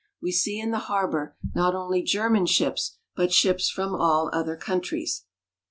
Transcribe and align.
We 0.19 0.31
see 0.31 0.59
in 0.59 0.71
the 0.71 0.79
harbor, 0.89 1.37
not 1.53 1.75
only 1.75 2.01
German 2.01 2.47
ships, 2.47 2.97
but 3.15 3.31
ships 3.31 3.69
from 3.69 3.93
all 3.93 4.31
other 4.33 4.55
countries. 4.55 5.25